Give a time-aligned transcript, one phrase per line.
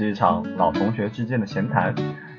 [0.00, 1.94] 是一场老同学之间的闲谈，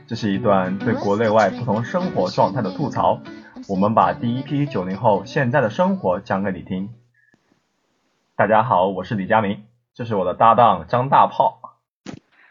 [0.08, 3.22] 这是一段对国内外不同生活状态的吐槽。
[3.70, 6.92] 我们把第一批九零后现在的生活讲给你听。
[8.36, 9.64] 大家好，我是李佳明，
[9.94, 11.78] 这是我的搭档张大炮。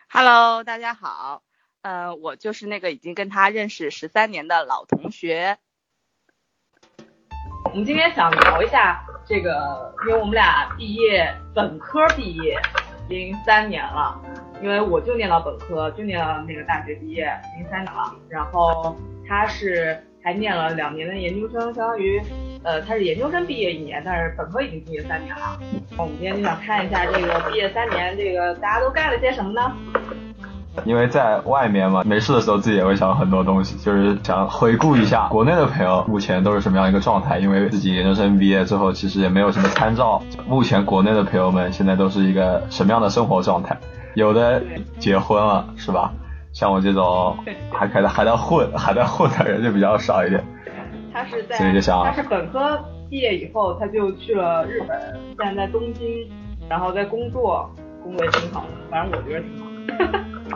[0.08, 1.42] Hello，大家好，
[1.82, 5.58] 呃，我就是那个已经跟他认识十三年的老同学。
[7.64, 12.56] 我们今天想聊一下这个，因为我们俩毕业，本科毕业
[13.08, 14.16] 零三年了，
[14.62, 18.94] 因为我就念到本科，就念到那个大学毕业已经三年了，然后
[19.26, 22.20] 他是还念了两年的研究生，相当于，
[22.62, 25.58] 呃，他是研究生毕业一年，但是本科已经毕业三年了。
[25.96, 29.72] 我们今天就想看一下这个毕业三年，这个大家都干了些什么呢？
[30.84, 37.38] 因为在外面嘛，没事的时候自己也会想很多东西，就是想回顾一下国内的朋友目前都是什么样一个状态。
[37.38, 43.76] 因为自己研究生毕业之后，其实也没有什么参照，目前国内的朋友们现在都是一个什么样的生活状态？
[44.14, 44.62] 有的
[44.98, 46.12] 结婚了，是吧？
[46.52, 47.36] 像我这种
[47.72, 50.44] 还还在还在混还在混的人就比较少一点。
[51.12, 55.00] 他是在所以就想他是本科毕业以后，他就去了日本，
[55.38, 56.28] 现在在东京，
[56.68, 57.68] 然后在工作，
[58.02, 59.70] 工作也挺好的，反正我觉得挺好的。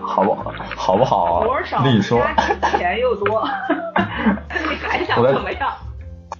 [0.00, 0.52] 好不好？
[0.76, 2.20] 好不好活儿少，另说。
[2.76, 5.70] 钱又多，你还想我怎么样？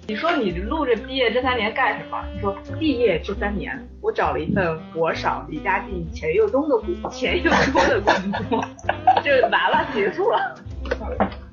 [0.06, 2.22] 你说你录着毕业这三年干什么？
[2.34, 8.14] 你说毕业这三年，我找了一份活儿少、离家近、钱又多的工钱又多的工
[8.50, 8.64] 作，
[9.24, 10.54] 就完了，结束了。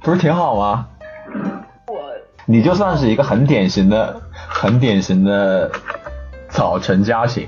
[0.02, 0.86] 不是挺好吗？
[1.88, 2.12] 我
[2.46, 5.72] 你就算是一个很典型的、很典型的
[6.50, 7.48] 早晨家型。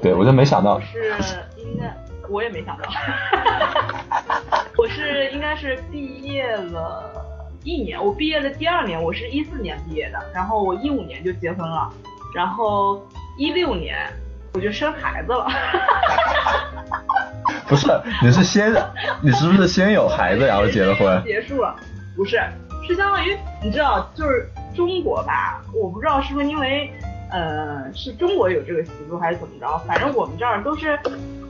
[0.00, 1.12] 对，我就没想到我，是
[1.56, 1.92] 应该，
[2.30, 2.84] 我也没想到，
[4.78, 7.17] 我是应该是毕业了
[7.64, 11.92] 一年，我毕业的第二年，我是一四年毕业的，然后我一五年就结婚了，
[12.34, 13.04] 然后
[13.36, 13.96] 一六年
[14.54, 15.46] 我就生孩子了，
[17.68, 17.86] 不是，
[18.22, 18.72] 你是先，
[19.20, 21.22] 你是不是先有孩子然后结的婚？
[21.24, 21.76] 结束了，
[22.16, 22.40] 不是，
[22.86, 26.90] 是相当于你知道，就是中国吧，我不知道是不是因为
[27.30, 30.98] 呃是中国有这个习俗还是怎么着，反正我们这儿都是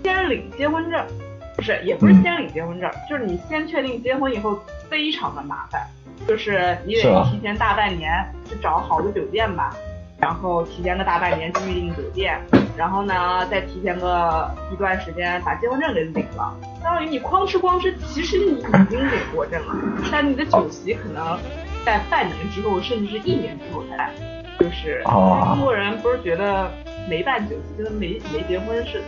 [0.03, 1.07] 先领结婚证，
[1.55, 2.23] 不是，也不是嗯。
[2.23, 5.87] 先领结婚证，就是你先确定结婚以后非常的麻烦，
[6.27, 8.11] 就是你得提前大半年
[8.49, 9.75] 去找好的酒店吧，
[10.19, 12.39] 然后提前个大半年去预定酒店，
[12.77, 19.75] 然后呢再提前个一段时间把结婚证给领了，相当于你哐哧哐哧，其实你已经领过证了，
[20.11, 21.39] 但你的酒席可能
[21.85, 24.11] 在半年之后，甚至是一年之后才来，
[24.59, 26.71] 就是哦中国人不是觉得
[27.09, 29.05] 没办酒席跟没没结婚似的。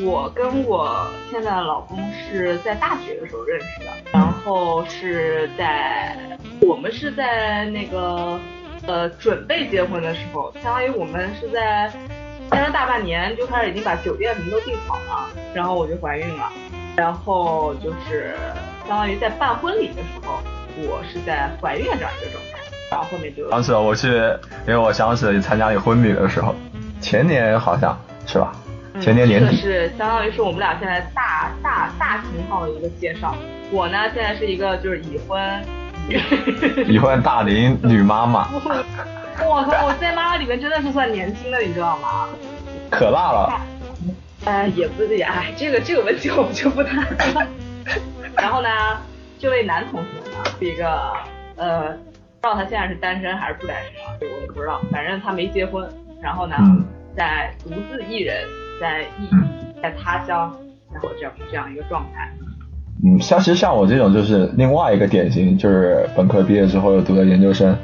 [0.00, 6.16] 我跟我现在的老公是在大学的时候认识的，然后是在
[6.60, 8.38] 我们是在那个
[8.86, 11.90] 呃准备结婚的时候，相当于我们是在
[12.48, 16.52] 待了大半年就开始已经把酒店什么都订好了，然后我就怀孕了，
[16.96, 18.36] 然后就是
[18.86, 20.38] 相当于在办婚礼的时候，
[20.76, 22.58] 我是在怀孕这样一个状态，
[22.90, 24.08] 然后后面就当时我去，
[24.66, 26.54] 因为我想起了你参加你婚礼的时候，
[27.00, 28.54] 前年好像是吧？
[29.00, 33.34] 前年年底嗯、是相当于是我们俩现在大大大情况的一个介绍。
[33.70, 35.64] 我呢现在是一个就是已婚，
[36.88, 38.48] 已婚大龄女妈妈，
[39.44, 42.28] 我靠，我在妈妈里面真的是算年轻的，你知道吗？
[42.90, 43.60] 可辣了。
[44.44, 46.96] 呃，也不是，哎，这个这个问题我们就不谈
[47.34, 47.46] 了。
[48.36, 48.68] 然后呢，
[49.38, 51.12] 这位男同学呢是一个
[51.56, 51.88] 呃，
[52.40, 55.86] 不知道他现在是单身还是不单身啊，这个我也不知道，反正他没结婚。
[56.22, 56.84] 然后呢，嗯
[57.16, 58.46] 在独自一人
[58.80, 59.28] 在异
[59.82, 60.54] 在他乡，
[60.92, 62.30] 然后这样这样一个状态。
[63.04, 67.76] 嗯，像其实像我这种就是另外一个典型，就是本科毕业之后又读了研究生，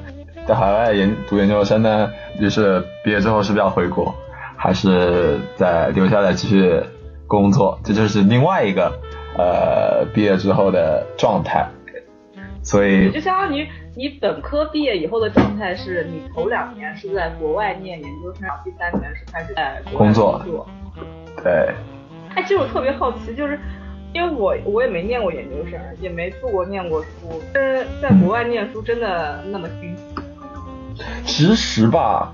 [0.46, 2.10] 在海外研读研究生呢，
[2.40, 4.14] 就是毕业之后是不是要回国，
[4.56, 6.82] 还是在留下来继续
[7.28, 7.78] 工作？
[7.84, 8.92] 这就是另外一个
[9.38, 11.66] 呃毕业之后的状态。
[12.62, 20.66] 所以就相当于你本科毕业以后的状态是你头两年是在国外念研究生，第三年是开始在工作工作。
[21.44, 21.74] 对，
[22.34, 23.60] 哎，其实我特别好奇，就是
[24.14, 30.22] 因为我我也没念过研究生，也没出国念过书，呃，在国外念书真的那么辛苦？
[31.26, 32.32] 其实吧，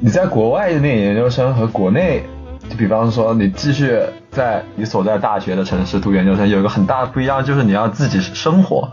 [0.00, 2.22] 你在国外念研究生和国内，
[2.70, 3.98] 就比方说你继续
[4.30, 8.88] 在你所在大学的城市读研究生，有一个很大的不一样，就是你要自己生活。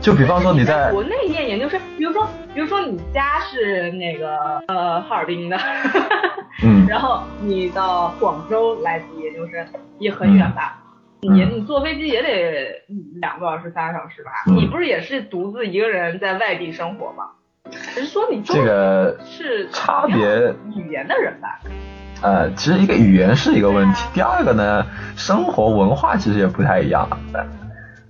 [0.00, 4.36] 就比方说你在国内念研究生，比如说比如说你家是那个
[4.68, 5.58] 呃哈尔滨的，
[6.64, 9.66] 嗯 然后你到广州来读研究生
[9.98, 10.78] 也很远吧？
[11.20, 12.80] 你嗯你坐飞机也得
[13.20, 14.30] 两个多小时、三个小时吧？
[14.46, 17.24] 嗯你不是也是独自一个人在外地生活吗？
[17.94, 20.14] 只是说你这个是差别
[20.76, 21.60] 语言的人吧？
[22.22, 24.86] 呃，其实一个语言是一个问题，第二个呢，
[25.16, 27.06] 生活文化其实也不太一样。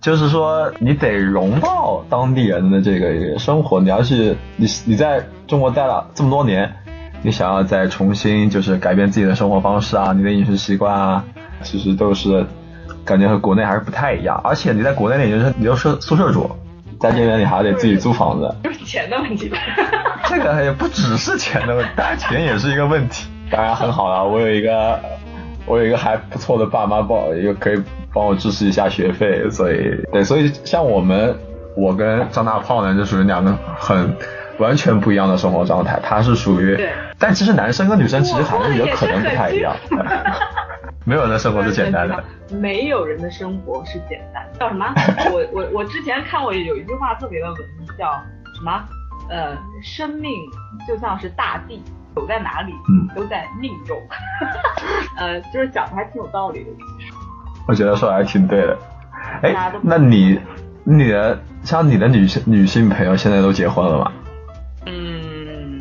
[0.00, 3.80] 就是说，你得融到当地人的这个生活。
[3.80, 6.72] 你要是你你在中国待了这么多年，
[7.22, 11.24] 你想要再重新就是改变自己的生活方式啊，你的饮食习惯啊，
[11.62, 12.46] 其实都是
[13.04, 14.40] 感觉和国内还是不太一样。
[14.44, 16.48] 而且你在国内，你就是你就是宿舍住，
[17.00, 19.50] 在这边你还得自己租房子，就 是钱的问题。
[20.28, 23.26] 这个也不只是钱的问题，当然钱也是一个问题。
[23.50, 25.00] 当然很好了，我有一个
[25.68, 27.82] 我有一个还不错的爸妈，报一个可以
[28.14, 31.36] 帮我支持一下学费，所以对，所以像我们，
[31.76, 34.16] 我跟张大炮呢，就属于两个很
[34.58, 36.00] 完全不一样的生活状态。
[36.02, 36.78] 他是属于，
[37.18, 39.76] 但其实男生跟女生其实还是有可能不太一样。
[41.04, 44.46] 没有人的生活是简单的，没有人的生活是简单。
[44.58, 44.86] 叫什么？
[45.32, 48.12] 我我我之前看过有一句话特别的文艺叫
[48.54, 48.84] 什么？
[49.30, 50.32] 呃，生命
[50.86, 51.82] 就像是大地。
[52.14, 52.72] 走在哪里，
[53.14, 53.96] 都在命中。
[55.16, 56.70] 呃，就是讲的还挺有道理的。
[57.66, 58.78] 我觉得说的还挺对的。
[59.42, 60.38] 哎，那你
[60.84, 64.12] 你的像你的女性女性朋友现在都结婚了吗？
[64.86, 65.78] 嗯，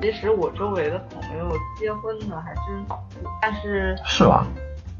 [0.00, 3.02] 其实我周围的朋友结婚的还真少，
[3.42, 4.46] 但是是吧？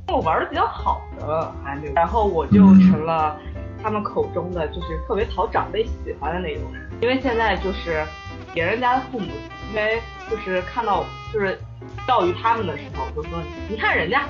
[0.08, 3.38] 我玩的比较好的还没有，然后我就成了
[3.82, 8.04] 他们口中的就是特别讨长辈喜欢的那种人，因为现在就是
[8.52, 9.28] 别人家的父母。
[9.70, 10.00] 因为
[10.34, 11.58] 就是看到就是
[12.06, 14.24] 教育他们的时候，就说你看人家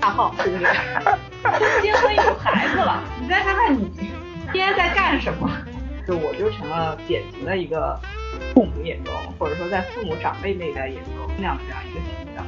[0.00, 0.64] 大号是不是
[1.80, 3.02] 结婚有孩子了？
[3.20, 5.48] 你再看看你今天在干什么？
[6.06, 7.98] 就我就成了典型的一个
[8.52, 12.44] 父母眼中，或者说在父母长辈那一代眼中那样这样一个形象。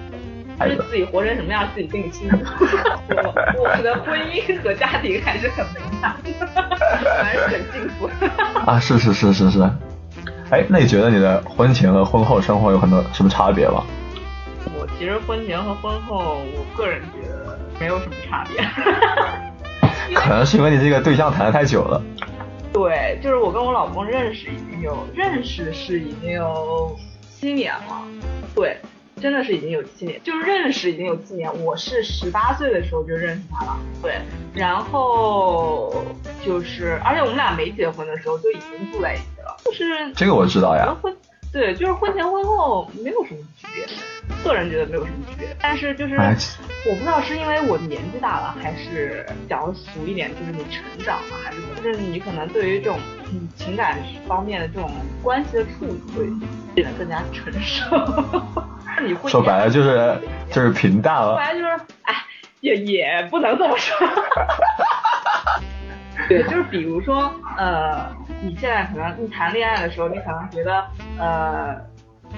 [0.59, 2.37] 就是自己活成什么样，自己心里清楚。
[2.39, 6.17] 我我的婚姻和家庭还是很美满，
[7.23, 8.11] 还是很幸福。
[8.67, 9.71] 啊，是是是是是。
[10.51, 13.85] 哎，那你觉得你的婚前和婚后生活有很多什么差别吗？
[14.79, 18.65] 我其实婚前和婚后，我个人觉得没有什么差别。
[20.15, 22.01] 可能是因为你这个对象谈的太久了。
[22.73, 26.97] 对，就是我跟我老公认识已经有认识是已经有
[27.29, 28.05] 七年了。
[28.55, 28.77] 对。
[29.19, 31.51] 真的是已经有七年，就是认识已经有七年。
[31.65, 34.13] 我是十八岁的时候就认识他了，对。
[34.53, 36.05] 然后
[36.45, 39.36] 就是，而且我们俩没结婚的时候就已经住在一起了，
[39.67, 40.95] 就是这个我知道呀。
[41.03, 41.13] 婚
[41.53, 43.85] 对，就是婚前婚后没有什么区别，
[44.45, 45.49] 个人觉得没有什么区别。
[45.61, 53.01] 但是就是我不知道是因为我年纪大了，还是讲俗一点，就是你成长了，还是就是你可能对于这种
[53.57, 53.99] 情感
[54.29, 54.91] 方面的这种
[55.23, 56.31] 关系的处理会
[56.75, 57.87] 变得更加成熟。
[59.27, 60.21] 说白了就是
[60.51, 61.29] 就是平淡了。
[61.29, 61.71] 说白了就是，
[62.03, 62.15] 哎，
[62.61, 63.97] 也也不能这么说。
[66.29, 68.11] 对，就是比如说，呃，
[68.43, 70.85] 你现在可能你谈恋爱的时候，你可能觉得，
[71.19, 71.75] 呃，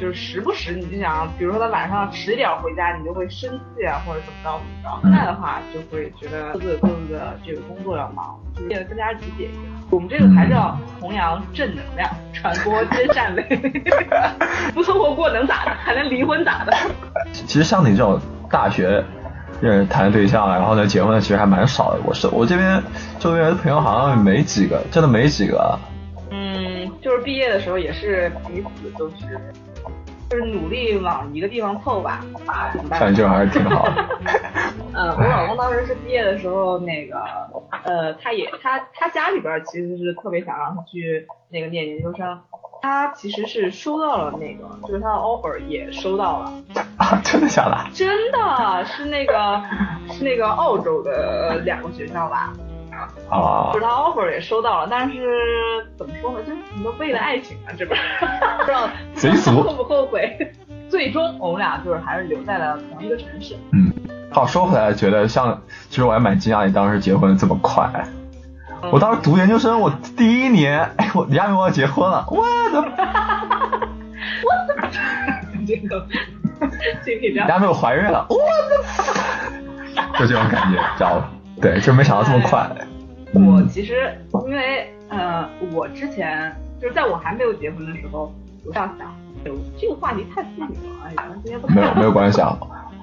[0.01, 5.01] 就是时不时你就想，比如说他晚上迟点回家，你就会生气啊，或者怎么着怎么着。
[5.03, 9.53] 现在的话，就会觉得各自各自的这个工作要忙，就变得更加理解一点。
[9.91, 13.43] 我们这个还是要弘扬正能量，传播 真善美。
[14.75, 15.75] 不凑合过能咋的？
[15.83, 16.73] 还能离婚咋的？
[17.33, 19.03] 其实像你这种大学
[19.61, 22.01] 认识谈对象，然后呢结婚的，其实还蛮少的。
[22.05, 22.83] 我是我这边
[23.19, 25.79] 周围的朋友好像没几个，真的没几个。
[26.31, 29.41] 嗯，就是毕业的时候也是彼此都是，
[30.31, 32.25] 就是努力往一个地方凑吧。
[32.91, 34.09] 感觉还是挺好的。
[34.95, 37.17] 嗯，我老公当时是毕业的时候，那个
[37.85, 42.39] 呃，他也他他家里边其实是特别想让他去那个念研究生。
[42.81, 46.53] 他其实是收到了那个，就是他的 offer 也收到了
[46.97, 47.77] 啊，真的假的？
[47.93, 49.63] 真的是那个
[50.11, 52.53] 是那个澳洲的两个学校吧？
[53.31, 56.39] 啊，就是他 offer 也收到了，但是怎么说呢？
[56.47, 58.01] 就是什么为了爱情啊，这不是
[58.59, 60.53] 不知道贼俗，后不后悔？
[60.89, 63.55] 最终我们俩就是还是留在了同一个城市。
[63.73, 63.93] 嗯，
[64.33, 67.89] 话，说回来，觉得像其实我还蛮惊讶你当时结婚这么快。
[68.93, 74.89] 我当时读研究生，我第一年，哎，我亚明我要结婚了，我的，我的，
[75.67, 76.07] 这个，
[77.49, 78.37] 亚明我怀孕了，我
[79.97, 81.31] 的，就这种感觉，知道吧？
[81.61, 82.71] 对，就没想到这么快。
[83.35, 84.17] 我其实
[84.47, 88.33] 因为呃，我之前就是在我还没有结婚的时候，
[88.65, 89.13] 我这样想，
[89.79, 92.57] 这个话题太负面了，哎呀，今天不没有没有关系啊，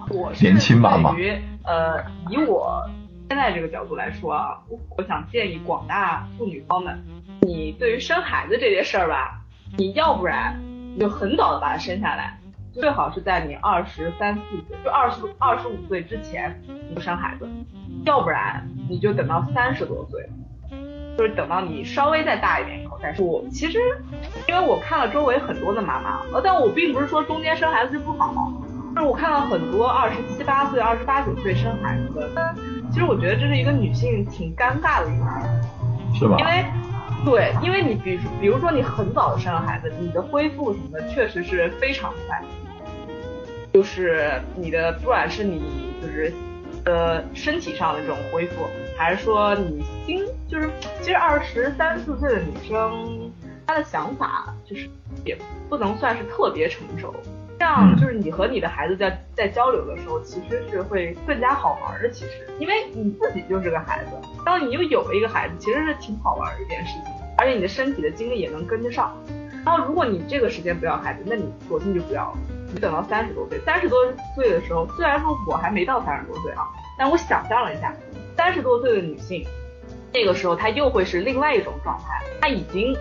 [0.09, 1.13] 我年轻嘛嘛。
[1.15, 2.81] 于呃，以我。
[3.27, 7.03] 现在这个角度来说啊，我我想建议广大妇女方们，
[7.41, 9.41] 你对于生孩子这件事儿吧，
[9.77, 10.59] 你要不然
[10.93, 12.39] 你就很早的把它生下来，
[12.71, 17.49] 最好是在你二十三四岁，就二十二十五岁之前你就生孩子，
[18.05, 20.29] 要不然你就等到三十多岁，
[21.17, 23.25] 就是等到你稍微再大一点以后再生。
[23.25, 23.79] 我其实
[24.47, 28.53] 因为我看了周围很多的妈妈，呃，但我并不是说中间生孩子就不好，
[28.95, 32.55] 就是我看到很多二十七八岁、二十八九岁生孩子的，
[32.95, 36.37] 其实我觉得这是一个女性挺尴尬的一个点，是吧？
[36.39, 36.65] 因为
[37.25, 42.41] 对，因为你比如比如说你很早的生了孩子，你的恢复什么的确实是非常快，
[43.73, 45.61] 就是你的不管是你
[46.01, 46.31] 就是
[46.85, 50.69] 呃身体上的这种恢复，还是说你心，就是
[51.01, 53.29] 其实二十三四岁的女生，
[53.67, 54.89] 她的想法就是
[55.25, 55.37] 也
[55.67, 57.13] 不能算是特别成熟。
[57.57, 62.09] 这样就是你和你的孩子在在交流的时候，其实是会更加好玩的。
[62.09, 64.11] 其实，因为你自己就是个孩子，
[64.45, 69.17] 当你又有了一个孩子，其实是挺好玩的一件事情，而且你的身体的精力也能跟得上。
[69.65, 72.37] 然后，如果你这个时间不要孩子，那你索性就不要了。
[72.73, 73.99] 你等到三十多岁，三十多
[74.35, 76.67] 岁的时候，虽然说我还没到三十多岁啊，
[76.99, 77.93] 但我想象了一下，
[78.35, 79.47] 三十多岁的女性，
[80.13, 82.93] 那个时候她又会是另外一种状态，她已经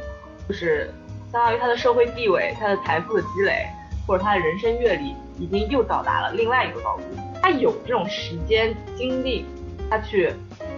[0.48, 0.90] 就是
[1.30, 3.66] 相当于她的社会地位、她的财富的积累。
[4.06, 7.02] 或者他的人生阅历已经又到达了另外一个高度，
[7.42, 9.44] 他有这种时间精力，
[9.90, 10.32] 他去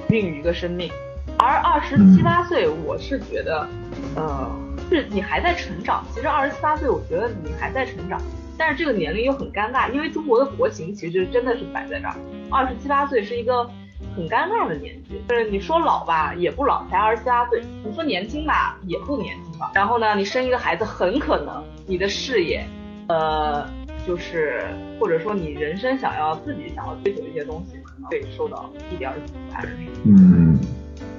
[0.09, 0.91] 孕育一个生命。
[1.39, 3.69] 而二十七八岁，我是觉得，
[4.15, 4.51] 呃，
[4.89, 6.03] 是你还在成长。
[6.15, 8.19] 其实二十七八岁，我觉得你还在成长，
[8.57, 12.15] 但是这个年龄又很尴尬，因为中国的国情其实真的是摆在这儿。
[12.51, 13.69] 二十七八岁是一个
[14.15, 19.71] 很尴尬的年纪，就是你说老吧也不老，才二十七八岁；你说年轻吧也不年轻吧。
[19.75, 22.67] 然后呢，你生一个孩子，很可能你的事业。
[23.09, 23.65] 呃，
[24.07, 24.65] 就是
[24.99, 29.65] 或者说你人生想要自己想要追求一些东西，可能会受到一点阻碍。
[30.05, 30.59] 嗯，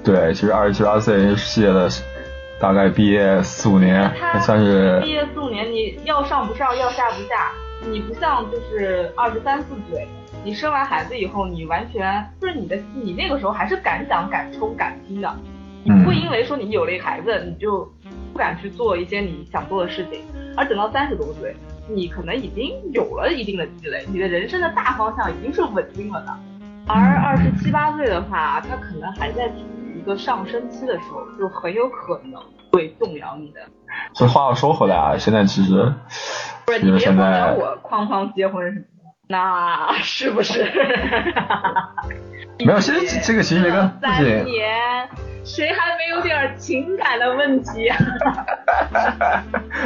[0.04, 1.88] 对，其实二十七八岁事业的
[2.60, 7.52] 大概毕业四五年，还算是毕业四五年，你要上不上，要下不下，
[7.90, 10.06] 你不像就是二十三四岁，
[10.44, 15.34] 你生完孩子以后，你完全就是你的，你那个时候还是敢想敢冲敢拼的，
[15.84, 17.90] 你不会因为说你有了一个孩子，你就
[18.32, 20.20] 不敢去做一些你想做的事情，
[20.54, 21.56] 而等到三十多岁。
[21.88, 26.36] 你可能已经有了一定的积累，你的人生的大方向已经是稳定了的。
[26.86, 29.54] 而二十七八岁的话，他可能还在处
[29.84, 32.40] 于一个上升期的时候，就很有可能
[32.72, 33.60] 会动摇你的。
[34.14, 35.92] 这话又说回来啊，现在其实
[36.66, 38.86] 不是你别管我哐哐结婚什么的，
[39.28, 40.64] 那是不是？
[42.64, 44.44] 没有，其实这个其实跟 三年。
[45.44, 47.88] 谁还没有点情感的问题？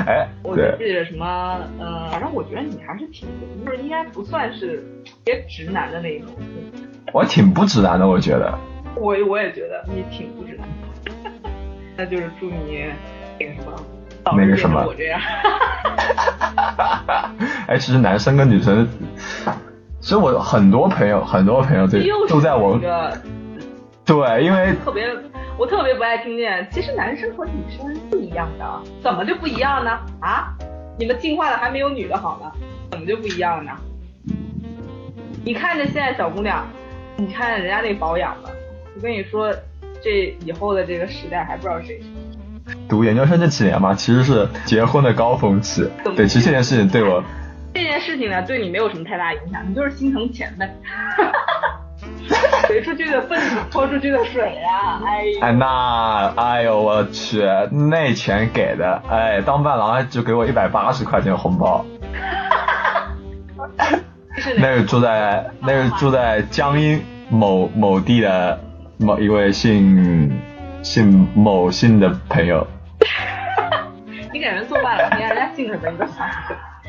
[0.06, 1.58] 哎，我记得什么？
[1.80, 3.26] 嗯，反正我觉得你还是挺，
[3.64, 6.28] 就是应该不算是特别直男的那种。
[7.12, 8.56] 我挺不直男的，我觉得。
[8.94, 10.68] 我我也觉得你挺不直男。
[11.96, 12.84] 那就是祝你
[13.38, 13.72] 那个什么，
[14.36, 15.18] 那个什么，我这样。
[17.66, 18.86] 哎，其实男生跟女生，
[20.00, 22.78] 其实我很多朋友，很多朋友都都在我。
[24.04, 25.08] 对，因为特别。
[25.58, 29.90] 我特别不爱听见，其实男生和女生不一样的，怎么就不一样呢？
[30.20, 30.54] 啊，
[30.98, 32.50] 你们进化的还没有女的好呢，
[32.90, 33.72] 怎么就不一样了呢？
[35.44, 36.66] 你看着现在小姑娘，
[37.16, 38.50] 你看人家那保养的，
[38.96, 39.52] 我跟你说，
[40.02, 42.00] 这以后的这个时代还不知道谁。
[42.88, 45.86] 读研究生这几年嘛，其实是结婚的高峰期。
[46.16, 47.22] 对，其实这件事情对我，
[47.74, 50.74] 这件事情呢，对你没有什么太大影响，你就是心疼钱呗。
[52.66, 53.38] 推出去的粪，
[53.70, 55.00] 泼出去的水呀！
[55.04, 61.84] 哎，哎那，哎呦我去，那钱给的，哎，当伴郎就给我一百八十块钱红包。
[64.58, 68.58] 那是住在那是住在江阴某某地的
[68.98, 70.30] 某一位姓
[70.82, 72.66] 姓某姓的朋友。
[74.32, 75.90] 你给人做伴郎，人家姓什么？
[75.90, 76.26] 你都想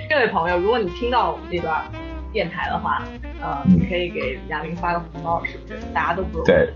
[0.10, 1.84] 这位朋友，如果你听到我们这段。
[2.34, 3.04] 电台的话，
[3.42, 5.80] 呃，你可以给亚明发个红包，是不是？
[5.94, 6.48] 大家都不容易。
[6.48, 6.74] 对，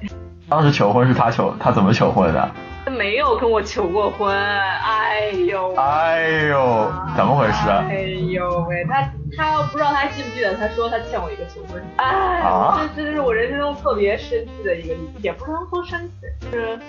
[0.48, 2.50] 当时求婚是他求，他怎么求婚的？
[2.86, 7.84] 他没有跟我求过婚，哎呦，哎呦，怎么回事啊？
[7.90, 9.02] 哎呦喂，他
[9.36, 16.80] 他不知道他记不记得，他说他欠我一个求婚，哎，这这是我人生中特别生气的一个，也不能说生气，就是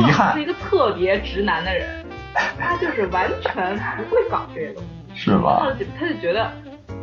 [0.00, 2.04] 遗憾，是一个特别直男的人，
[2.58, 4.82] 他就是完全不会搞这些东
[5.14, 5.60] 西，是吗？
[6.00, 6.50] 他就觉得。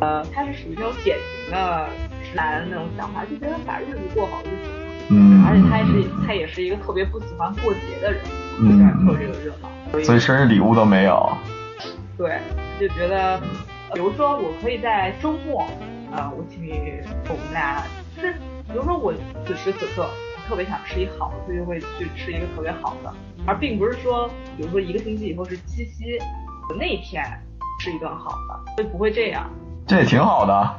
[0.00, 1.88] 呃，他是属于那种典型的
[2.22, 4.84] 直男那种想法，就觉得把日子过好就行了。
[5.10, 8.20] 嗯，而且他也是他也是一个特别不喜欢过节的人，
[8.58, 11.36] 不喜欢凑这个热闹，所以生日礼物都没有。
[12.16, 12.38] 对，
[12.80, 13.38] 就觉得，
[13.92, 15.66] 比如说我可以在周末，
[16.12, 16.72] 呃，我请你
[17.28, 17.82] 我们俩，
[18.16, 18.32] 就是
[18.66, 19.12] 比如说我
[19.46, 20.08] 此时此刻
[20.48, 23.12] 特别想吃一好的，所以就会去吃一个特别好的，
[23.46, 26.18] 而并不是说，比如说一个星期以后是七夕
[26.68, 27.22] 的那天
[27.80, 29.50] 吃一顿好的，所以不会这样。
[29.86, 30.70] 这也挺好的，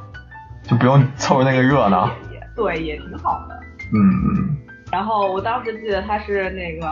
[0.63, 2.09] 就不用凑那个热闹。
[2.31, 3.59] 也对，也挺好的。
[3.93, 4.57] 嗯嗯。
[4.91, 6.87] 然后我当时记得他是那个，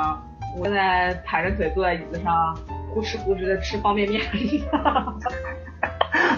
[0.58, 2.55] 我现在盘着腿坐在椅子上，
[2.93, 4.22] 呼哧呼哧的吃方便面。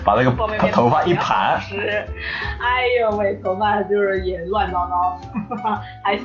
[0.05, 2.05] 把那个方便面头发一盘，吃，
[2.61, 5.19] 哎呦喂，头发就是也乱糟糟，
[6.03, 6.15] 还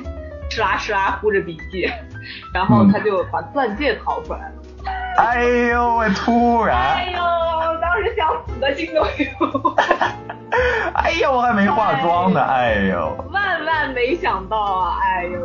[0.49, 1.89] 哧啦哧啦呼着鼻涕，
[2.53, 4.53] 然后他就把钻戒掏出来了。
[5.17, 7.19] 哎呦喂，突然，哎呦，
[7.91, 9.75] 当时想死的心都有。
[10.93, 15.39] 哎呦，我还没化妆呢，哎呦，万万没想到啊，哎呦，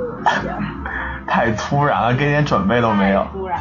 [1.26, 3.26] 太突然了，跟点准备都没有。
[3.32, 3.58] 突然，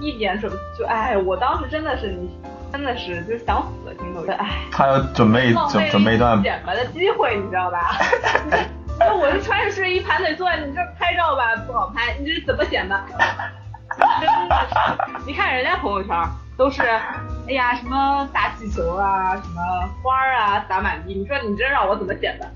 [0.00, 2.28] 一点准就哎，我当时真的是你，
[2.72, 4.46] 真的是就想死的心都有，哎。
[4.72, 7.98] 他要准备准准备一段显摆的机会，你知道吧？
[8.98, 12.96] 那我就穿着睡衣盘腿坐，你这拍照吧不好拍，你这怎么显摆？
[13.96, 14.74] 真的是，
[15.24, 16.16] 你看人家朋友圈
[16.56, 16.82] 都是，
[17.46, 19.60] 哎呀什么打气球啊，什么
[20.02, 22.46] 花啊洒满地，你说你这让我怎么显摆？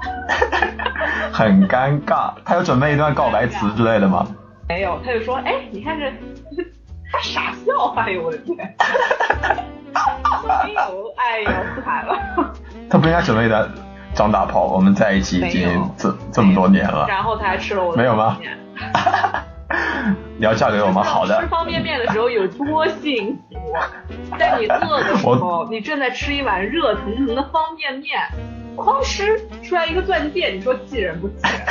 [1.32, 2.32] 很尴尬。
[2.44, 4.26] 他有准备一段告白词之类的吗？
[4.68, 6.10] 没有，他就说，哎，你看这，
[7.12, 8.56] 他傻笑，哎呦我的天！
[10.64, 11.50] 没有，哎呦
[11.84, 12.52] 惨了。
[12.88, 13.70] 他不应该准备一段
[14.14, 17.06] 张大炮，我们在一起已经这这么多年了。
[17.08, 18.38] 然后他还吃了我的没有吗？
[20.38, 21.02] 你要嫁给我吗？
[21.02, 21.38] 好的。
[21.40, 28.18] 吃方便面的时候有多幸福，在你饿的时候，你正在吃一碗热腾腾的方便面，
[28.76, 31.66] 哐吃出来一个钻戒，你说气人不气人？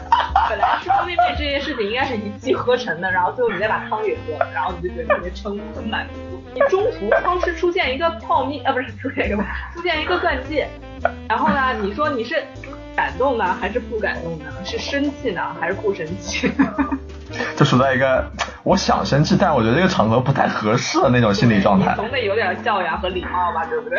[0.48, 6.42] 本来吃方便面这件事情应该是一气呵成的，然后最后你再把汤给喝了，然后你就觉得特别撑很满足。
[6.54, 9.36] 你中途哐吃出现一个泡面啊，不是出现一个
[9.74, 10.68] 出现一个钻戒，
[11.28, 12.42] 然后呢，你说你是
[12.96, 14.44] 感动呢还是不感动呢？
[14.64, 16.50] 是生气呢还是不生气？
[17.56, 18.24] 就处在一个
[18.62, 21.94] 我想生气，但我觉得这个场合不太合适的那种心理状态。
[21.94, 23.98] 总得有点教养和礼貌吧，对不对？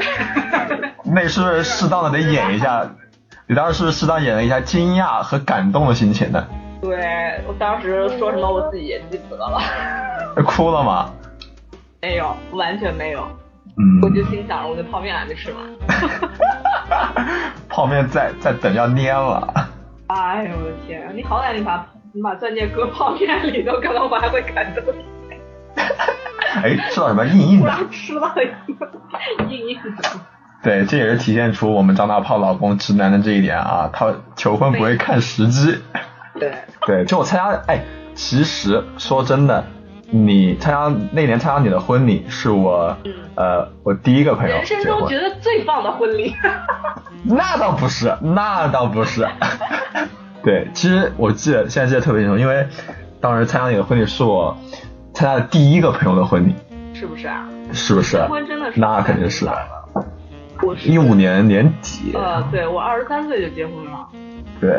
[1.06, 2.86] 那是不是适当的得演一下？
[3.48, 6.46] 你当时是不是适当演了一下惊讶和感动的心情呢？
[6.82, 9.60] 对我当时说什么我自己也记不得了。
[10.46, 11.10] 哭了吗？
[12.02, 13.22] 没有，完全没有。
[13.78, 14.00] 嗯。
[14.02, 15.60] 我就心想着我的泡面还没吃完。
[17.68, 19.54] 泡面在在等要蔫了。
[20.08, 21.12] 哎呦我的天！
[21.14, 24.84] 你好歹你把你把钻戒搁泡面里头，可能我还会感动。
[26.64, 27.72] 哎，吃到什么硬硬的？
[27.92, 28.34] 吃到
[28.68, 28.90] 一个
[29.48, 30.10] 硬硬的。
[30.64, 35.78] 对，这也是体现出我们张大炮老公直男的这一点啊，他求婚不会看时机。
[36.40, 36.52] 对。
[36.88, 37.84] 对，就我参加，哎，
[38.16, 39.64] 其实说真的，
[40.10, 42.98] 你参加那年参加你的婚礼，是我，
[43.36, 46.36] 呃，我第一个朋友人生中觉得最棒的婚礼。
[47.24, 49.28] 那倒不是，那倒不是。
[50.44, 52.66] 对，其实我记得现在记得特别清楚，因为
[53.20, 54.58] 当时参加你的婚礼是我
[55.14, 56.54] 参加的第一个朋友的婚礼。
[56.94, 57.48] 是不是啊？
[57.72, 58.18] 是不是？
[58.18, 59.48] 结婚真的是那肯定是。
[60.62, 62.12] 我一五年年底。
[62.14, 64.08] 呃，对我二十三岁就结婚了。
[64.60, 64.72] 对。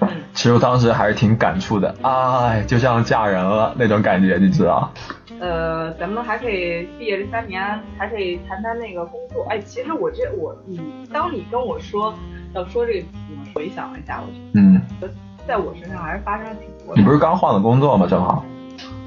[0.00, 0.08] 嗯。
[0.32, 4.92] 其实我当时还是挺感触的，哎，就像嫁人了那种感觉，你知道？
[5.40, 7.62] 呃，咱们还可以毕业这三年，
[7.96, 9.46] 还可以谈谈那个工作。
[9.48, 10.80] 哎，其实我这我你，
[11.12, 12.12] 当你跟我说
[12.54, 13.06] 要说这个，
[13.54, 14.82] 回想了一下，我觉得，嗯，
[15.46, 16.96] 在我身上还是发生了挺多。
[16.96, 18.06] 你不是刚换了工作吗？
[18.08, 18.44] 正好。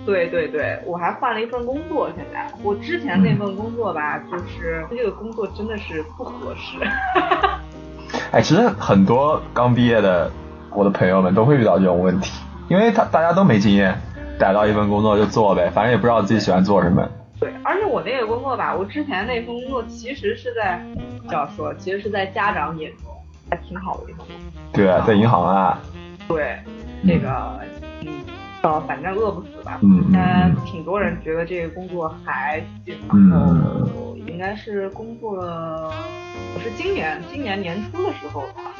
[0.03, 2.09] 对对对，我还换了一份工作。
[2.15, 6.79] 现在我之前那份工作吧，就是这个工作真的是不合适。
[8.31, 10.31] 哎，其实很多刚毕业的
[10.71, 13.95] 我的朋友们都会遇到这种问题，因为他大家都没经验，
[14.39, 17.07] 逮到一份工作就做呗，反正也不知道自己喜欢做什么。
[17.39, 20.83] 对，而且我那个工作吧，我之前那份工作其实是在，
[21.27, 23.10] 这样说，其实是在家长眼中
[23.51, 24.25] 还挺好的工作。
[24.71, 25.77] 对啊，在银行啊。
[26.27, 26.57] 对，
[27.05, 27.59] 这个，
[27.99, 28.23] 嗯。
[28.63, 29.79] 呃，反正饿不死吧。
[29.81, 30.55] 嗯嗯。
[30.65, 32.95] 挺多人觉得这个工作还行，
[33.29, 35.91] 然后应该是工作了，
[36.55, 38.71] 我是今年今年年初的时候吧，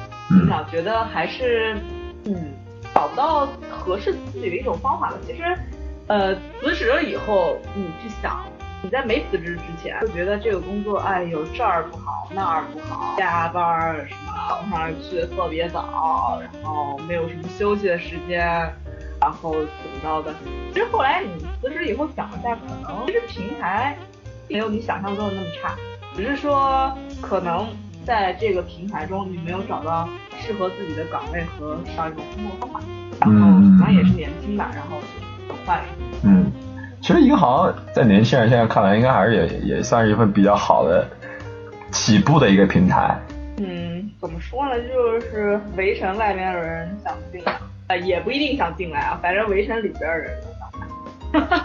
[0.47, 1.75] 想觉得还是
[2.25, 2.53] 嗯
[2.93, 5.17] 找不到合适自己的一种方法了。
[5.25, 5.43] 其实，
[6.07, 8.45] 呃，辞职了以后，你去想，
[8.83, 18.71] 你在没辞职之前就觉得这个工作，哎呦这儿不好那儿不好，加班什么早上去的特别早，然后没有什么休息的时间。
[19.21, 20.33] 然后怎么着的？
[20.73, 23.95] 其实后来你辞职以后想一下，可能其实平台
[24.49, 25.75] 没有你想象中的那么差，
[26.15, 26.91] 只是说
[27.21, 27.67] 可能
[28.03, 32.81] 在这个平台中你没有找到适合自己的岗位和上一种工作方法，
[33.19, 34.97] 然后可能也是年轻吧，然后
[35.47, 35.83] 很快。
[36.23, 36.51] 嗯，
[37.11, 41.05] 其实银行在年轻人现在看来，应该还是也也算是一份比较好的
[41.91, 43.19] 起步的一个平台。
[43.57, 44.79] 嗯，怎么说呢？
[44.79, 47.53] 就是围城外面的人想进来。
[48.05, 50.31] 也不一定想进来啊，反正围城里边的人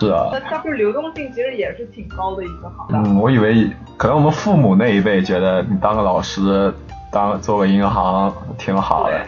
[0.01, 3.05] 是啊，那它不是流动性其实也是挺高的一个行当。
[3.05, 6.75] 嗯，我以为可能我们父母那一辈觉得你当个老师，
[7.13, 9.21] 当做个银行挺好的。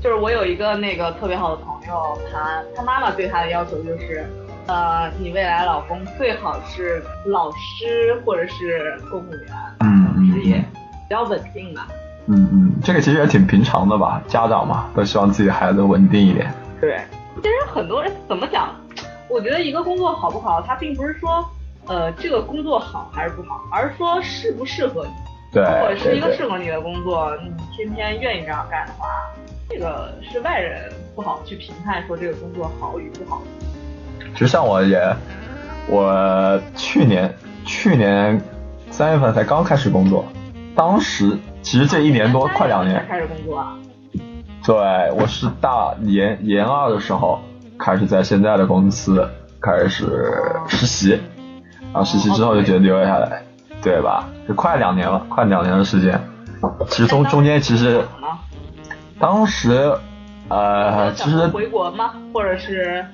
[0.00, 4.24] 就是我有一个那个特别好的朋友，他他妈妈对他的要求就是，
[4.68, 9.48] 呃，你未来老公最好是老师或者是公务员。
[9.80, 9.98] 嗯。
[10.30, 11.88] 职业比较稳定吧。
[12.26, 16.52] 嗯嗯，这个其实也挺平常的吧，家长嘛都希望自己孩子稳定一点。
[16.80, 17.00] 对，
[17.42, 18.74] 其实很多人怎么讲？
[19.28, 21.42] 我觉得一个工作好不好，它并不是说
[21.86, 25.12] 呃这个工作好还是不好，而是说适不适合你。
[25.50, 29.08] 对，如果是一个适合你的工作，你天天愿意这样干的话，
[29.66, 33.42] 这个是外人不好去评判说这个工作好与不好。
[34.38, 35.16] 其实像我也，
[35.88, 38.40] 我去年去年
[38.88, 40.24] 三月份才刚开始工作，
[40.76, 43.74] 当时其实这一年多快两年才，开始工作啊？
[44.64, 44.76] 对
[45.20, 47.40] 我是大研研二的时候
[47.76, 49.28] 开始在现在的公司
[49.60, 50.06] 开始
[50.68, 51.20] 实习，
[51.92, 53.42] 然后实习之后就决定留下来，
[53.82, 54.28] 对吧？
[54.46, 56.16] 就快两年了，快两年的时间。
[56.86, 58.00] 其实中中间其实？
[59.18, 59.92] 当时
[60.48, 62.12] 呃，其实回国吗？
[62.32, 63.04] 或者是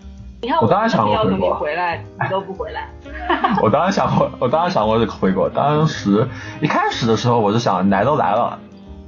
[0.45, 2.87] 你看我当然想过回国回来，你都不回来。
[3.63, 5.49] 我当然想过，我当然想过回国。
[5.49, 6.29] 当时
[6.61, 8.59] 一开始的时候，我就想来都来了。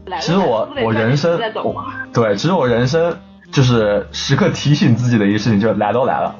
[0.07, 1.39] 来其实我我人生？
[2.15, 3.15] 对，其实我人生
[3.53, 6.35] 就是时刻提醒自己的一个事情，就是来都来了，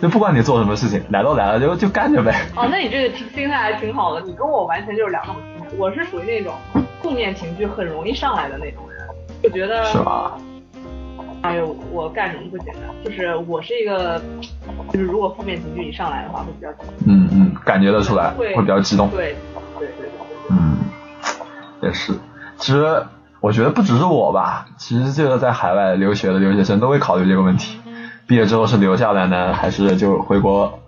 [0.00, 2.46] 就不管你做什么事情，来都来了，就就干着呗。
[2.56, 5.66] 哦，那你这个心态还挺好的，你跟我完全就是两种心态。
[5.76, 6.54] 我是属于那种
[7.02, 9.06] 负面情绪很容易上来的那种人，
[9.42, 10.38] 就觉得是吧？
[11.42, 12.82] 哎呦，我干什么不简单？
[13.04, 14.20] 就是我是一个，
[14.92, 16.68] 就是如果负面情绪一上来的话，会比较
[17.06, 19.08] 嗯嗯，感觉得出来，会会比较激动。
[19.10, 19.36] 对
[19.78, 20.10] 对对对对。
[20.50, 20.78] 嗯，
[21.82, 22.12] 也是。
[22.56, 23.02] 其实
[23.40, 27.78] 我觉得不只是我吧，其实这个在海外留学的留学生都会考虑这个问题。
[28.26, 30.78] 毕业之后是留下来呢，还是就回国？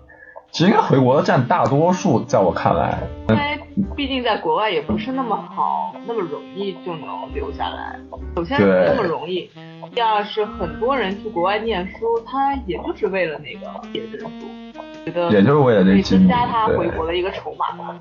[0.51, 2.99] 其实应该回国的占大多数，在我看来。
[3.29, 3.59] 因为
[3.95, 7.97] 毕竟在国外也不是那么好，那么容易就能留下来。
[8.35, 9.49] 首先对不那么容易，
[9.95, 14.47] 第二是很多人去国外念书，他也就是为了那个毕业证书，
[15.05, 17.95] 觉得也就是为了这可以增加他回国的一个筹码吧。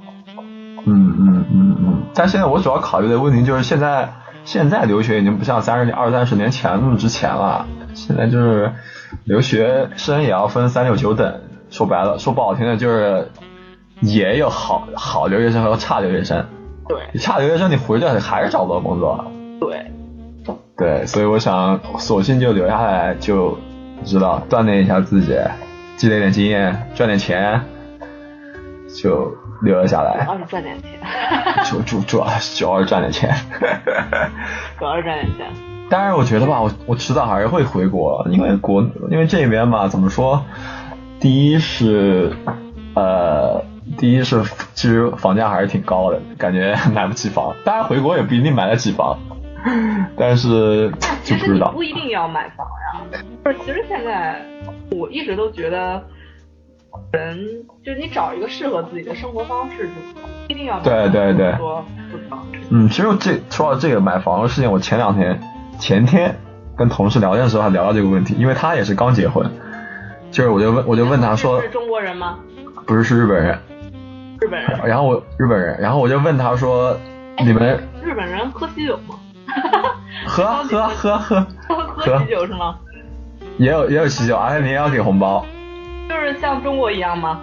[0.84, 4.08] 嗯嗯嗯嗯，但现在我主要考虑的问题就是现在
[4.44, 8.72] 现在留学已经不像三十年二三十年前那么值钱了，现在就是
[9.24, 13.30] 留学生也要分三六九等，说白了说不好听的就是
[14.00, 16.44] 也有好好留学生和差留学生，
[16.88, 19.24] 对你差留学生你回去还是找不到工作，
[19.60, 19.90] 对，
[20.76, 23.58] 对，所以我想索性就留下来，就
[24.04, 25.38] 知道锻炼一下自己，
[25.96, 27.60] 积累点经验，赚点钱，
[29.00, 30.32] 就留了下来主。
[30.32, 30.90] 要是赚点钱，
[31.66, 33.34] 主主主要 主要是赚点钱。
[34.78, 35.46] 主要是赚点钱。
[35.90, 40.42] 但是，我觉得吧，我我迟早还是会回国，因为国因为这边吧，怎么说？
[41.20, 42.32] 第一是
[42.94, 43.62] 呃，
[43.98, 44.42] 第一是
[44.74, 47.54] 其实房价还是挺高的，感觉买不起房。
[47.64, 49.18] 当然，回国也不一定买得起房，
[50.16, 50.90] 但是
[51.22, 51.70] 其实你就不知道。
[51.72, 54.44] 不一定要买房呀，就是其实现在
[54.90, 56.02] 我一直都觉得，
[57.12, 57.38] 人
[57.84, 59.92] 就是你找一个适合自己的生活方式就
[60.48, 61.54] 一定要买对对对。
[62.70, 65.38] 嗯，其实这说到这个买房的事情，我前两天
[65.78, 66.34] 前天
[66.76, 69.50] 跟同事聊天的时候还聊到这个问题，因为他也是刚结婚，
[70.30, 72.38] 就是我就问我就问他说是，中国人吗？
[72.86, 73.58] 不是是日本人，
[74.40, 74.80] 日本人？
[74.84, 76.96] 然后我日本人，然后我就问他说，
[77.44, 79.16] 你们日本人喝喜酒吗？
[80.26, 82.76] 喝 喝喝喝，喝喜酒是吗？
[83.58, 85.44] 也有也有喜酒，而且你也要给红包。
[86.08, 87.40] 就是像中国一样吗？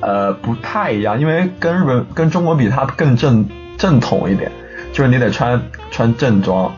[0.00, 4.50] 呃，不太一样，因为跟日本跟中国比，它更正正统一点，
[4.92, 6.72] 就是你得穿穿正装，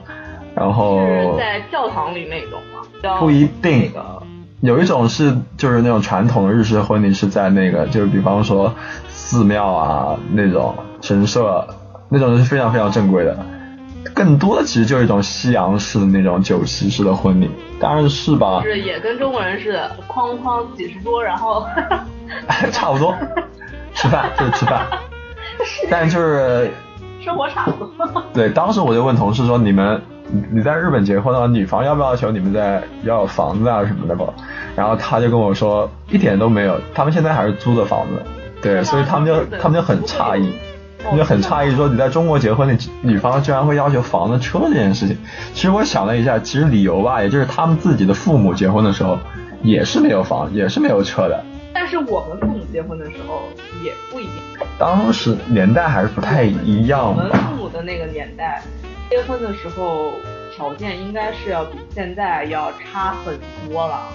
[0.54, 3.18] 然后是在教堂里那种吗？
[3.18, 4.22] 不一定那个
[4.62, 8.72] 有一种是就是那种传统的日式婚礼是在那个就是比方说
[9.08, 11.66] 寺庙啊那种神社
[12.08, 13.36] 那种是非常非常正规的，
[14.14, 18.60] 更多的其实就是一种西洋式的那种酒席式的婚礼，当然是吧。
[18.62, 21.66] 就，是也跟中国人似的，哐哐几十桌，然后
[22.70, 23.12] 差不多，
[23.94, 24.86] 吃饭就是吃饭，
[25.90, 26.70] 但就是
[27.20, 28.22] 生活差不多。
[28.32, 30.00] 对，当时我就问同事说：“你们
[30.32, 34.32] 你你在日本结婚的话，女方要不要求你们在要有房子啊什么的吧？”
[34.74, 38.22] 然后他就跟我说：“一点都没有，他们现在还是租的房子。”
[38.62, 40.52] 对，所以他们就他们就很诧异，
[41.02, 45.18] 他们就很诧异说：“你在中国结婚，你女方居然会要求房子、车这件事情。”
[45.52, 49.18] 其实我想了一下，其实理由吧，也就是他们自己的父母结婚的时候
[49.62, 51.44] 也是没有房，也是没有车的。
[51.74, 53.42] 但是我们父母结婚的时候
[53.82, 54.32] 也不一定，
[54.78, 57.28] 当时年代还是不太一样我们。
[57.32, 58.62] 父母的那个年代，
[59.12, 60.14] 结婚的时候
[60.56, 64.08] 条件应该是要比现在要差很多了，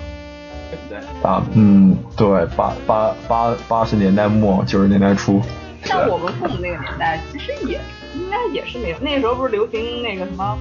[0.71, 0.97] 对不对？
[1.21, 5.39] 啊，嗯，对，八八八八十年代末九十年代初，
[5.83, 7.79] 像我们父母那个年代，其实也
[8.15, 10.57] 应该也是没有，那时候不是流行那个什么，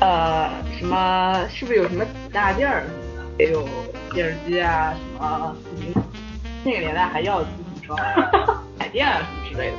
[0.00, 3.68] 呃，什么是不是有什么几大件儿什么的，也有
[4.14, 5.54] 电视机啊，什么
[6.64, 7.94] 那个年代还要自行车、
[8.78, 9.76] 彩电啊什么之类的。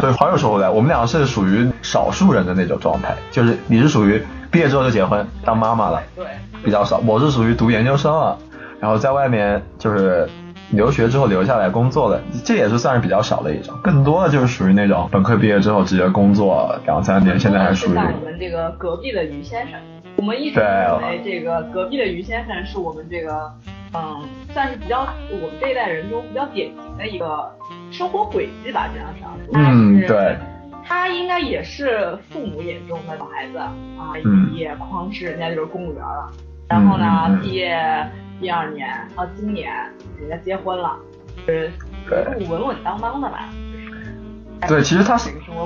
[0.00, 6.24] 对，好友说回来，我们俩是属于少数人的那种状态，就是你是属于毕业之后就结婚当妈妈了，对，
[6.64, 6.98] 比较少。
[7.06, 8.38] 我是属于读研究生了，
[8.80, 10.28] 然后在外面就是
[10.70, 13.74] 留学之后留下来工作的，这也是算是比较少的一种。
[13.82, 19.78] 更多的就是属于那种本科毕业之后直接工作两三年，现在还属于我们这个隔壁的于先生，
[20.16, 23.52] 我们一直对认为这个隔壁的于先生是我们这个
[23.92, 27.50] 嗯，算是比较我们这一代人中比较典型的一个
[27.90, 29.30] 生活轨迹吧，这样上。
[29.52, 30.36] 他是嗯对。
[30.82, 33.70] 他应该也是父母眼中的小孩子啊，
[34.24, 36.32] 嗯一毕业哐是人家就是公务员了，
[36.68, 37.78] 然后呢毕业
[38.40, 39.72] 第二年到今年
[40.18, 40.96] 人家结婚了，
[41.46, 41.70] 就是
[42.48, 43.50] 稳稳当当的吧。
[44.66, 45.16] 对，其实他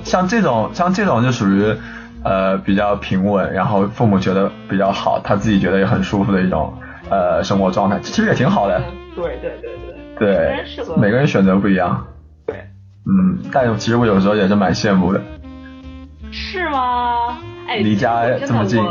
[0.02, 1.74] 像这种像这种就属于
[2.22, 6.72] 呃比较平稳，然后父母觉得比较好，他自己觉得也很舒服的一种
[7.10, 8.78] 呃生活状态，其实也挺好的。
[8.78, 9.70] 嗯对对对
[10.18, 12.04] 对，对每个人选择不一样。
[12.46, 12.56] 对。
[13.06, 15.22] 嗯，但其实我有时候也是蛮羡慕的，
[16.32, 17.38] 是吗？
[17.68, 18.82] 哎，离家这么近，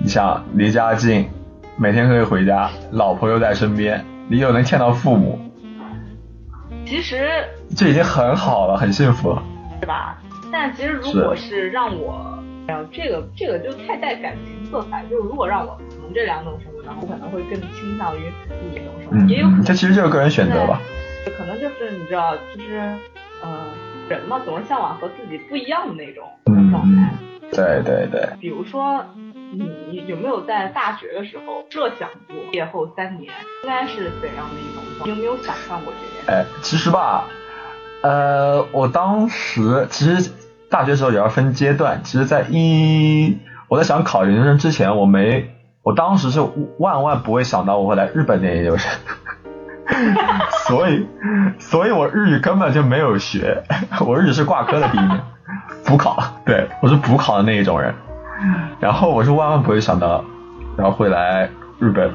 [0.00, 1.30] 你想离家近，
[1.76, 5.38] 每天可以回家，老婆又在身边，你又能见到父母，
[6.84, 7.28] 其实
[7.76, 9.42] 这已经很好了，很幸福了。
[9.80, 10.18] 是吧？
[10.50, 12.36] 但其实如果是让我，
[12.66, 15.04] 哎呀，这个这个就太带感情色彩。
[15.04, 18.22] 就是如果让我从这两种然后可能会更倾向于
[18.72, 20.80] 一种生活，嗯也有可，能这其实就是个人选择吧。
[21.36, 22.78] 可能就是你知道，就是
[23.42, 23.66] 呃，
[24.08, 27.12] 人嘛，总是向往和自己不一样的那种嗯状态。
[27.52, 29.04] 对对对，比如说，
[29.52, 33.30] 你有没有在大学的时候设想过毕业后三年
[33.62, 35.04] 应该是怎样的一种状态？
[35.04, 36.30] 你有没有想象过这件事？
[36.30, 37.28] 哎，其实吧，
[38.02, 40.30] 呃，我当时其实
[40.70, 42.00] 大学时候也要分阶段。
[42.02, 43.36] 其实，在一
[43.68, 46.40] 我在想考研究生之前，我没，我当时是
[46.78, 48.90] 万万不会想到我会来日本念研究生，
[50.66, 51.06] 所以，
[51.58, 53.64] 所以我日语根本就没有学，
[54.06, 55.20] 我日语是挂科的第一年，
[55.84, 57.94] 补考，对我是补考的那一种人。
[58.78, 60.24] 然后我是万万不会想到，
[60.76, 62.10] 然后会来日本，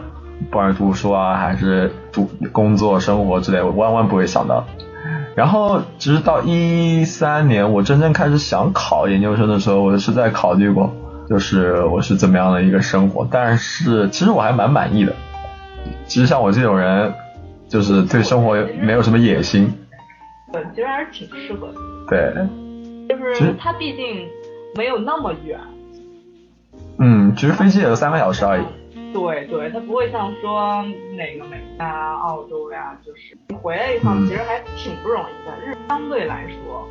[0.49, 4.65] 不管是读书啊，还是读工作、生活之类，我万万不会想到。
[5.35, 10.93] 然后直到一三年，我真正开始想考研究生的时候，我是在考虑过，
[11.29, 13.27] 就是我是怎么样的一个生活。
[13.29, 15.13] 但是其实我还蛮满意的。
[16.05, 17.13] 其实像我这种人，
[17.67, 19.71] 就是对生活没有什么野心。
[20.51, 21.75] 对，其实还是挺适合的。
[22.09, 22.33] 对，
[23.09, 24.27] 就是它毕竟
[24.75, 25.59] 没有那么远。
[26.99, 28.63] 嗯，其实飞机也就三个小时而已。
[29.13, 30.83] 对对，它不会像说
[31.15, 35.51] 哪个美啊、澳洲呀，就是你回来一趟，嗯其实还挺不容易的。
[35.65, 36.87] 日相对来说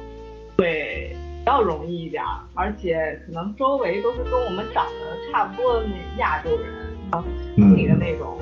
[0.57, 2.22] 会比较容易一点，
[2.54, 6.68] 而且可能周围都是跟我们长得差不多的那亚洲人，
[7.11, 7.22] 啊，
[7.54, 8.37] 心里的那种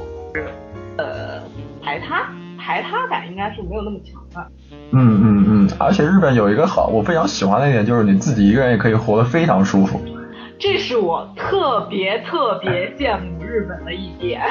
[0.96, 1.42] 呃
[1.82, 2.26] 排他
[2.58, 4.50] 排他感应该是没有那么强的。
[4.92, 10.00] 嗯嗯嗯，而且日本有一个好，我非常喜欢的一点就是你自己一个人也可以活得非常舒服。
[10.58, 14.40] 这是我特别特别羡慕日本的一点。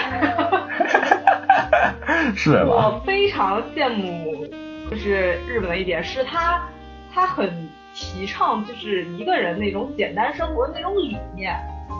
[2.35, 2.69] 是吧？
[2.69, 4.45] 我非常羡慕，
[4.91, 6.61] 就是日本的一点是他，
[7.13, 7.49] 他很
[7.93, 11.55] 提倡就是一个人那种简单生活的那种理念，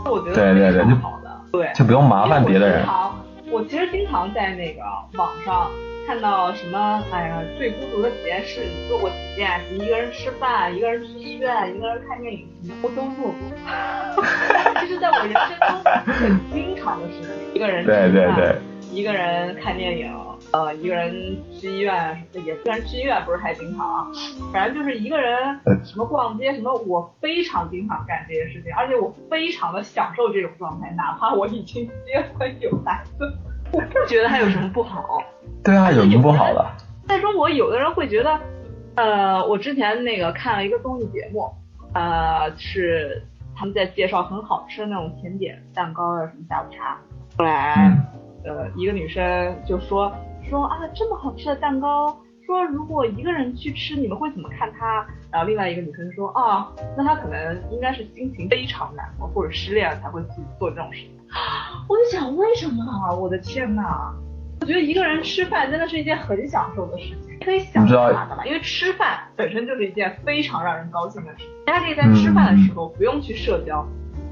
[0.06, 2.86] 我觉得非常好的，对，就不用麻烦别的人我经。
[2.86, 3.16] 常，
[3.52, 4.82] 我其实经常在那个
[5.18, 5.70] 网上
[6.08, 9.62] 看到什么，哎呀，最孤独的几件事，你做过几件？
[9.72, 14.24] 你一个人吃饭，一个人去医院，一个人看电影，什么我都做过。
[14.82, 18.56] 这是在我人生中很经常的事情，一个人吃饭，对对对，
[18.94, 20.16] 一个人看电影，
[20.52, 21.12] 呃，一个人
[21.52, 24.08] 去医院，也虽然去医院不是太经常啊，
[24.54, 33.34] 反正就是一个人什么逛街什么，我非常经常干这些事情，而且我非常的享受这种状态，哪怕我已经结婚有孩子，
[33.72, 35.24] 我不觉得它有什么不好。
[35.64, 36.66] 对啊，有什么不好的？
[37.08, 38.40] 在中国，有的人会觉得，
[38.96, 41.50] 呃，我之前那个看了一个综艺节目，
[41.94, 43.24] 呃，是
[43.56, 47.00] 他们在介绍很好吃的那种甜点、蛋糕啊，什么下午茶。
[47.36, 48.06] 后来，嗯
[48.46, 50.12] 呃，一个女生就说
[50.50, 55.06] 说啊，这么好吃的蛋糕，说如果一个人去吃，你们会怎么看他？
[55.32, 61.12] 然后另外一个女生说啊，那他可能应该是心情非常难过或者失恋了才会去做这种事情。
[61.90, 63.12] 我就想，为什么啊？
[63.14, 64.14] 我的天呐！
[64.62, 71.48] 我觉得一个人吃饭真的是一件很享受的事情，可以想干嘛干嘛，因为吃饭本身就是一件非常让人高兴的事情。
[71.66, 73.86] 大家可以在吃饭的时候不用去社交，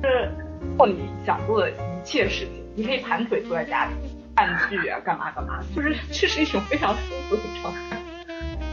[0.03, 0.31] 是
[0.77, 3.91] 做你想做的一切事情，你可以盘腿坐在家里
[4.35, 7.97] 看剧啊，干嘛干嘛，就是这是一种非常舒服的状态。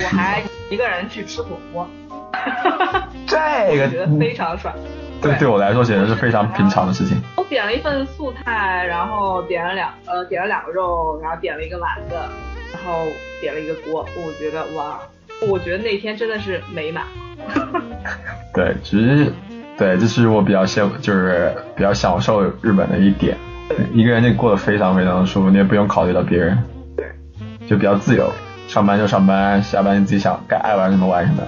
[0.01, 1.89] 我还一个人去吃火锅，
[3.27, 4.73] 这个觉得非常爽。
[5.21, 7.21] 对对我来说简直是非常平常的事情。
[7.37, 12.15] 我点了一份素菜，然后点了两呃点了两个肉，然后点了一个丸子，
[12.73, 13.05] 然后
[13.41, 14.09] 点了一个锅。
[14.17, 15.01] 我觉得哇，
[15.49, 17.05] 我觉得那天真的是美满。
[18.55, 19.33] 对，其实
[19.77, 23.37] 对，这是我比较羡，就是比较享受日本的一点，
[23.93, 26.59] 一个人就过得非常非常的舒服，你也不用考虑到别人，
[26.97, 27.07] 对，
[27.69, 28.33] 就比较自由，
[28.67, 31.43] 上班就上班，下班你自己想该爱玩什么玩什么，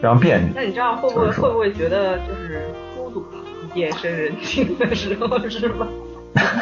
[0.00, 0.52] 非常便利。
[0.54, 2.62] 那你这样会不会会不会觉得就是
[2.96, 3.24] 孤独？
[3.74, 5.84] 夜深人静的时候是吧？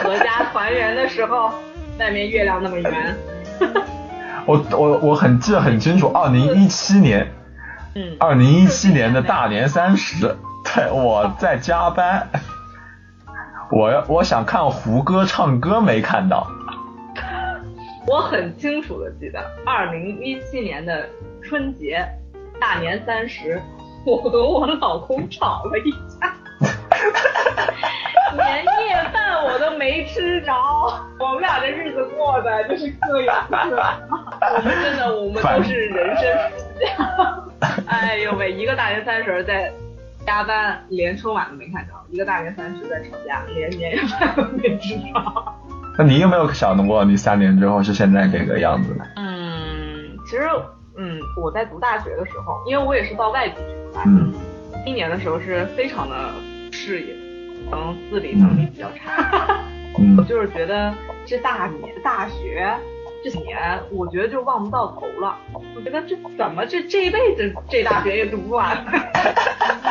[0.03, 1.51] 合家团圆的时候，
[2.01, 3.17] 外面月亮那么圆。
[4.47, 7.31] 我我我很记得很清楚，二零一七年，
[7.95, 12.27] 嗯，二零一七年的大年三十，对，我在加班，
[13.73, 16.47] 我我想看胡歌唱歌没看到，
[18.07, 21.09] 我很清楚的记得，二零一七年的
[21.43, 22.07] 春节
[22.61, 23.59] 大年三十，
[24.05, 26.35] 我和我老公吵了一架，
[28.37, 30.53] 年夜饭我都没吃着，
[31.19, 33.83] 我们俩这日子过的就是各有各的，
[34.55, 36.25] 我们真的我们都是人生
[36.59, 37.43] 输家。
[37.87, 39.73] 哎呦喂，一个大年三十在
[40.27, 45.05] 加班，连春晚都没看着；一个大年三十在吵架，连年夜饭都没吃着。
[45.99, 49.05] 那你有没有想过你三年之后是现在这个样子呢？
[49.17, 50.49] 嗯，其实，
[50.97, 54.33] 嗯，我在读大学的时候，因为我也是到外地去读大学，嗯
[54.87, 56.31] 一年的时候是非常的
[56.73, 59.63] 适应，可能自理能力比较差。
[59.95, 60.93] 我嗯就是觉得
[61.27, 62.75] 这大年大学
[63.23, 65.37] 这几年，我觉得就望不到头了。
[65.77, 68.77] 我觉得这怎么这这一辈子这大学也读不完，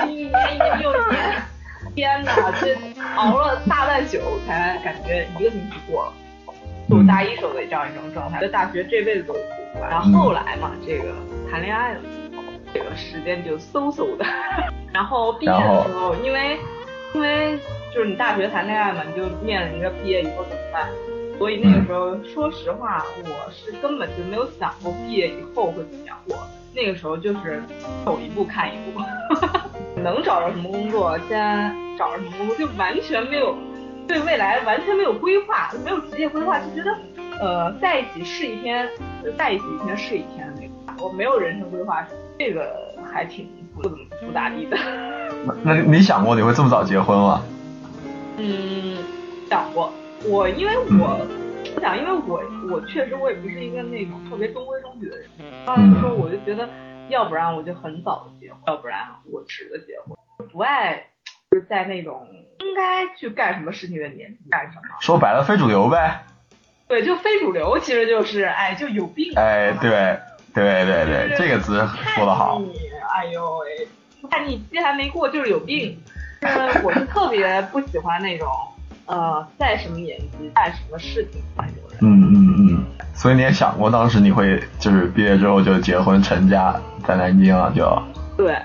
[0.08, 1.41] 一年一年又一年，
[1.96, 2.76] 天哪，这
[3.15, 6.13] 熬了大半宿才感觉一个星期过了。
[6.89, 9.39] 就我大一时候的这样一种状态，在大学这辈子都读
[9.74, 9.89] 不完。
[9.89, 11.13] 然后后来嘛，这个
[11.50, 12.02] 谈恋爱了，
[12.74, 14.26] 这个时间就嗖嗖的。
[14.91, 16.60] 然后毕业的时候，因为
[17.13, 17.58] 因为
[17.94, 20.89] 就是你大学谈恋爱嘛，你就面临着毕业以后怎么办。
[21.42, 26.16] 所以那个时候，说实话，我是根本就没有想过毕业以后会怎么样。
[26.28, 26.38] 我
[26.72, 27.64] 那个时候就是
[28.06, 29.02] 走一步看一步，
[30.00, 33.56] 能找着什么工作先找着什么工作，就完全没有
[34.08, 36.96] 对未来完全没有规划，没有职业规划，就觉得
[37.40, 38.88] 呃在一起是一天，
[39.26, 41.04] 就在一起一天是一天的那种。
[41.04, 42.06] 我没有人生规划，
[42.38, 42.72] 这个
[43.12, 44.78] 还挺不怎么不咋地的。
[45.44, 47.42] 那那你你想过你会这么早结婚吗？
[48.38, 48.98] 嗯，
[49.50, 49.92] 想过。
[50.24, 50.86] 我因为我
[51.76, 55.28] 我想，因为我我确实我也不是一个那种特别中规中矩的人。
[55.66, 56.68] 当时说我就觉得，
[57.10, 59.00] 要不然我就很早的结婚，要不然
[59.32, 60.16] 我迟的结婚，
[60.52, 61.08] 不爱
[61.50, 62.28] 就是在那种
[62.60, 64.82] 应该去干什么事情的年纪干什么。
[65.00, 66.24] 说白了，非主流呗。
[66.88, 69.34] 对，就非主流，其实就是哎，就有病。
[69.36, 70.20] 哎，对
[70.54, 71.78] 对对对，这个词
[72.16, 72.62] 说的好
[73.16, 73.88] 哎呦喂，
[74.30, 75.98] 叛逆期还没过就是有病。
[76.42, 78.50] 就是我是特别不喜欢那种
[79.12, 82.00] 呃，在什么年纪干什么事情的那种人。
[82.02, 82.86] 嗯嗯嗯。
[83.13, 86.74] 所以你也想过当时你会就是毕业之后就结婚成家
[87.06, 88.02] 在南京了就？
[88.38, 88.58] 对，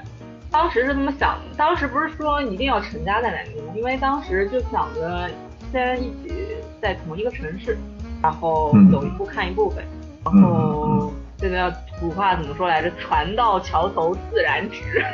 [0.51, 1.57] 当时是这么想的。
[1.57, 3.73] 当时不是说一定要成家在南京吗？
[3.75, 5.29] 因为当时就想着
[5.73, 6.33] 先一起
[6.81, 7.77] 在同一个城市，
[8.23, 9.85] 然后嗯走一步看一步呗。
[10.25, 12.91] 然嗯后现在土话怎么说来着？
[12.99, 15.05] 船到桥头自然直，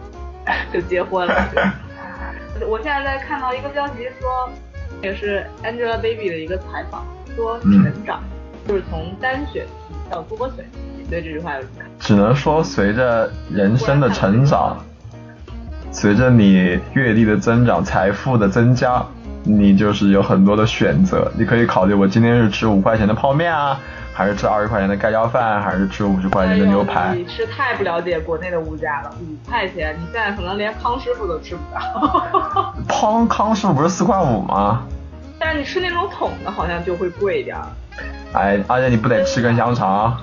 [0.72, 1.34] 就结婚了。
[2.66, 4.48] 我现在在看到一个标题说，
[5.02, 7.04] 也是 Angelababy 的一个采访，
[7.34, 8.22] 说嗯成长、
[8.66, 10.78] 就是从单选题到多选题。
[10.98, 11.92] 你对这句话有什么看法？
[12.00, 14.78] 只能说随着人生的成长，
[15.92, 19.04] 随着你阅历的增长、财富的增加，
[19.44, 21.30] 你就是有很多的选择。
[21.36, 23.78] 你可以考虑我今天是吃五块钱的泡面啊，
[24.16, 27.14] 还是吃二十块钱的盖浇饭，还是吃五十块钱的牛排哎。
[27.14, 32.74] 你是太不了解国内的物价了，五块钱，你现在可能连康师傅都吃不到。
[32.88, 34.86] 康康师傅不是四块五吗？
[35.38, 37.66] 但是你吃那种桶的，好像就会贵一点儿。
[38.32, 40.16] 哎，而且你不得吃根香肠？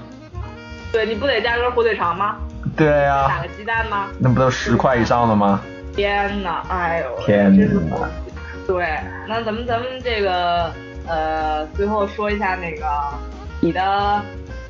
[0.91, 2.37] 对，你不得加根火腿肠吗？
[2.75, 4.07] 对呀、打个鸡蛋吗？
[4.17, 5.61] 那不都十块以上的吗？
[5.95, 7.95] 天呐，哎呦，天真是呐
[8.65, 10.71] 对，那咱们咱们这个
[11.07, 12.85] 呃，最后说一下那个
[13.63, 14.21] 你的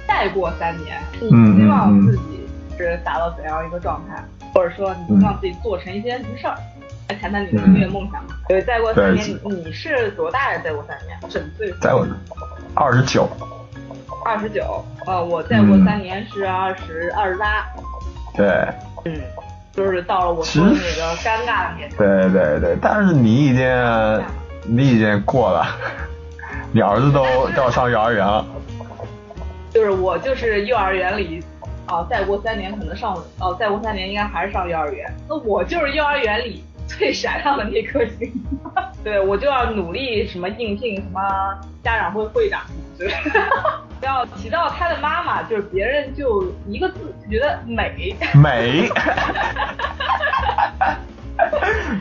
[0.08, 2.48] 再过三年，你嗯希望自己
[2.78, 6.56] 是达到怎样一个状态，或者说你希望自己做成一些什么事儿？
[7.10, 8.36] 来谈谈你的音乐梦想吧。
[8.48, 10.62] 对，再过三年，你是多大呀？
[10.64, 11.80] 再过三年，整岁数？
[11.82, 12.06] 在我
[12.76, 13.28] 二十九，
[14.24, 14.86] 二十九。
[15.08, 17.66] 呃，我再过三年是二十二十八。
[18.36, 18.68] 对
[19.06, 19.20] 嗯，
[19.72, 21.98] 就是到了我说的那个尴尬的年纪。
[21.98, 24.24] 对对对，但是你已经
[24.68, 25.66] 你已经过了，
[26.72, 28.46] 你儿子都都要上幼儿园了。
[29.74, 31.44] 就是我就是幼儿园里，
[31.88, 35.12] 啊，再过三年可能上，哦，再过三年应该还是上幼儿园。
[35.28, 38.32] 那我就是幼儿园里 最闪亮的那颗星。
[39.04, 41.20] 对，我就要努力什么应聘什么
[41.84, 42.62] 家长会会长
[42.98, 43.42] 之类的。
[44.00, 48.16] 不 要提到他的妈妈，就是别人就一个字就觉得美。
[48.34, 48.90] 美。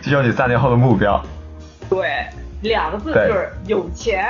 [0.03, 1.21] 这就是你三年后的目标。
[1.91, 2.27] 对，
[2.63, 4.25] 两个字就是有钱。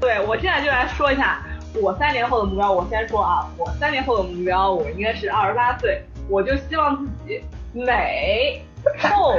[0.00, 1.40] 对我现在就来说一下
[1.80, 2.70] 我三年后的目标。
[2.72, 8.62] 我先说啊，我三年后的目标，我应该是二十八岁，我就希望自己美、
[8.98, 9.34] 瘦、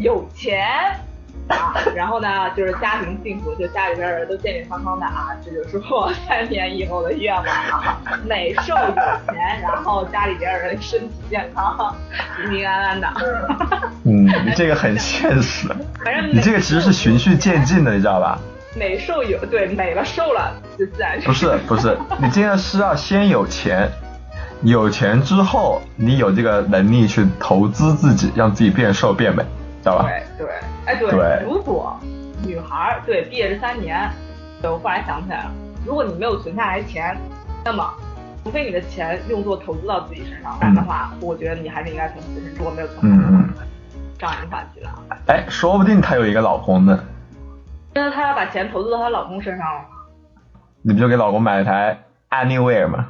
[0.00, 0.66] 有钱。
[1.48, 8.94] 啊，然后呢，就是家庭幸福，就家里边人都健健康康的啊，这就是我三年以后的愿望啊，美瘦有
[9.32, 11.96] 钱，然后家里边人身体健康，
[12.36, 13.08] 平平安安的。
[14.04, 15.68] 嗯，你这个很现实。
[16.04, 18.38] 反正你这个其实是循序渐进的，你知道吧？
[18.78, 21.20] 美瘦有对美了瘦了就自然。
[21.22, 23.90] 不是不是，你这个是要先有钱，
[24.62, 29.42] 有钱之后你有这个能力去投资自己，让自己变瘦变美，
[29.82, 30.08] 知道吧？
[30.36, 30.54] 对对。
[30.86, 31.98] 哎，对，如果
[32.42, 34.08] 女孩对毕业这三年，
[34.62, 35.50] 我忽然想起来了，
[35.84, 37.16] 如果你没有存下来钱，
[37.64, 37.92] 那么
[38.44, 42.54] 除非你的钱用作投资到自己身上，不然的话，我觉得你还是应该存自身。
[42.56, 43.48] 如果没有存，嗯嗯，
[44.18, 44.90] 上一个话题了。
[45.26, 46.98] 哎，说不定他有一个老公呢。
[47.98, 49.80] 那她要把钱投资到她老公身上了。
[50.82, 51.98] 你不就给老公买了台
[52.30, 53.06] Anywhere 吗？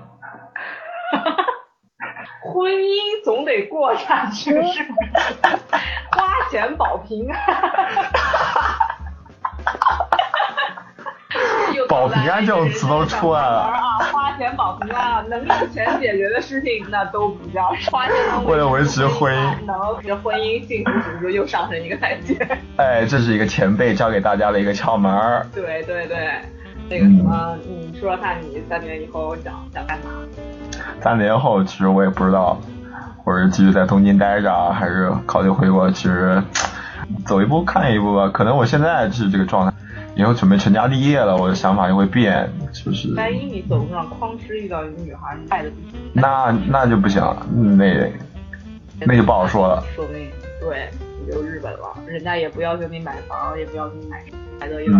[2.42, 4.82] 婚姻总得过下去，是不是？
[6.12, 7.38] 花钱保平安。
[11.86, 13.98] 保平安这种词都出来了啊！
[14.12, 18.14] 花钱保平安，能用钱解决的事情那都不叫花钱。
[18.46, 22.36] 为了维持婚姻， 能维持婚姻幸福指数又上升一个台阶。
[22.76, 25.46] 哎，这是一个前辈教给大家的一个窍门儿。
[25.54, 26.30] 对对对，
[26.88, 30.10] 那个什么，你说说看你三年以后想想干嘛？
[31.00, 32.58] 三年后，其实我也不知道，
[33.24, 35.90] 我是继续在东京待着，还是考虑回国。
[35.90, 36.42] 其实
[37.26, 38.28] 走一步看一步吧。
[38.32, 39.72] 可能我现在是这个状态，
[40.18, 42.50] 以后准备成家立业了，我的想法就会变。
[42.72, 43.14] 是不是。
[43.14, 45.98] 万一你走路上哐哧遇到一个女孩，你爱的不行。
[46.12, 48.12] 那那就不行了，那
[49.06, 49.82] 那就不好说了。
[49.94, 50.28] 说不定
[50.60, 50.90] 对，
[51.24, 54.24] 你就日本了，人家也不要求你买房，也不要求你买
[54.60, 54.98] 买得一了。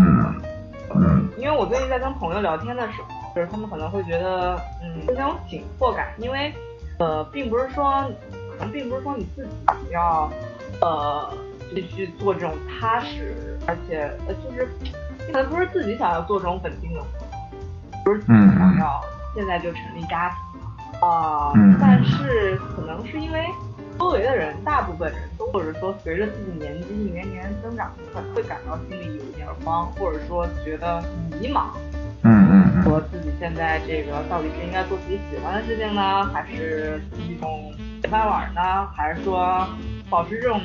[0.95, 1.29] 嗯。
[1.37, 3.09] 因为我最近在跟朋友聊天的时候。
[3.35, 6.53] 就是他们可能会觉得，嗯，有那种紧迫感，因为，
[6.99, 8.11] 呃，并不是说，
[8.59, 9.51] 可能并不是说你自己
[9.93, 10.29] 要，
[10.81, 11.31] 呃，
[11.73, 14.67] 必须做这种踏实，而且，呃，就是
[15.33, 17.01] 可能不是自己想要做这种稳定的，
[18.05, 19.01] 不是自己想要
[19.35, 23.47] 现在就成立家庭，啊，但是可能是因为
[23.99, 31.03] 周围的人，大部分人都或者说随着自己年纪一年年增长，可能会感到心里有一点慌，或者说觉得
[31.41, 31.67] 迷茫。
[32.23, 39.65] 嗯嗯，说自己现在这个到底是应该做自己喜欢的事情呢，还是一种铁饭碗呢，还是说
[40.11, 40.61] 保持这种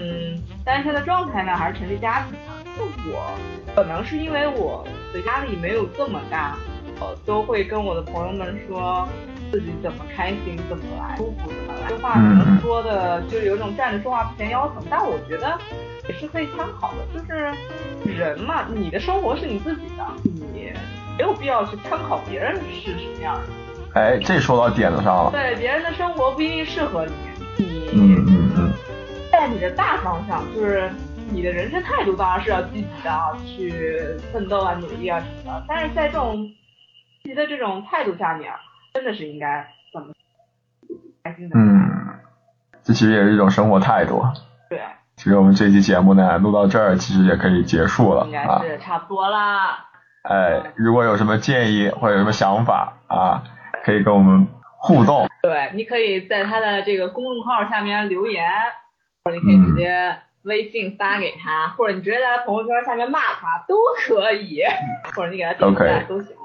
[0.66, 2.53] 单身的状态呢，还是成立家庭呢？
[2.78, 3.38] 就我
[3.76, 6.58] 可能是因为我的压力没有这么大，
[7.00, 9.08] 呃，都会跟我的朋友们说
[9.52, 11.90] 自己怎么开心怎么来，舒服怎么来。
[11.90, 15.58] 这话可能说的就有种站着说话不嫌腰疼，但我觉得
[16.08, 17.20] 也是可以参考的。
[17.20, 17.54] 就是
[18.06, 20.06] 人嘛，你的生活是你自己的，
[20.54, 20.72] 你。
[21.16, 24.02] 没有必要去参考别人是什么样的。
[24.02, 25.30] 哎，这说到点子上了。
[25.30, 27.14] 对，别人的生活不一定适合你。
[27.56, 28.74] 你嗯嗯嗯，
[29.32, 30.90] 在你的大方向，就是
[31.34, 34.00] 你的人生态度，当然是要积极的啊，去
[34.32, 35.66] 奋斗啊、努力啊什么的。
[35.68, 36.46] 但是在这种
[37.24, 38.54] 积极的这种态度下面，
[38.94, 40.14] 真的是应该怎么
[41.24, 41.50] 开心？
[41.56, 42.20] 嗯，
[42.84, 44.24] 这其实也是一种生活态度。
[44.70, 44.80] 对。
[45.16, 48.26] 其实我们这期节目呢，录到这儿，其实也可以结束了。
[48.28, 49.90] 应该是差不多啦。
[50.22, 53.44] 哎，如果有什么建议或者有什么想法啊，
[53.84, 55.28] 可以跟我们互动。
[55.42, 58.48] 对，你可以在他的这个公众号下面留言，
[59.24, 64.62] 或者你可以直接微信发给他，或者你直接在他朋友圈下面骂他都可以，
[65.16, 66.36] 或者你给他点赞都行。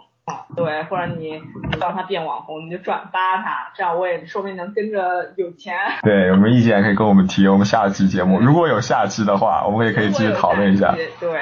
[0.54, 1.42] 对，或者你
[1.80, 5.74] 让他变网红，你就转发他，这样我也说不定能跟着有钱。
[6.02, 10.94] 对，有什么意见可以跟我们提，我们下期节目如果有下期的话，我们也可以继续讨论一下。
[11.20, 11.40] 对。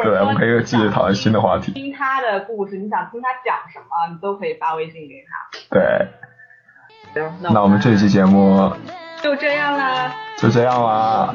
[0.00, 1.72] 对，我们可以继续讨论新的话题。
[1.72, 5.58] 听他的故事，你想听他讲什么，你都可以发微信给他。
[5.70, 6.08] 对。
[7.14, 8.72] 行，那我们这期节目
[9.20, 10.14] 就这样啦。
[10.36, 11.34] 就这样啦。